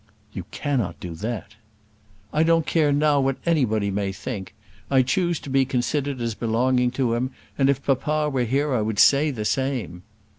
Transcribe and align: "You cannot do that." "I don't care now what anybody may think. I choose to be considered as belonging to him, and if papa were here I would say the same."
"You 0.33 0.45
cannot 0.49 0.99
do 0.99 1.13
that." 1.13 1.57
"I 2.33 2.41
don't 2.41 2.65
care 2.65 2.91
now 2.91 3.19
what 3.21 3.37
anybody 3.45 3.91
may 3.91 4.11
think. 4.11 4.55
I 4.89 5.03
choose 5.03 5.39
to 5.41 5.49
be 5.51 5.63
considered 5.63 6.19
as 6.21 6.33
belonging 6.33 6.89
to 6.97 7.13
him, 7.13 7.29
and 7.55 7.69
if 7.69 7.85
papa 7.85 8.27
were 8.27 8.45
here 8.45 8.73
I 8.73 8.81
would 8.81 8.97
say 8.97 9.29
the 9.29 9.45
same." 9.45 10.01